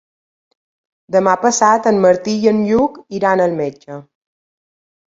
[1.17, 4.05] Demà passat en Martí i en Lluc iran al metge.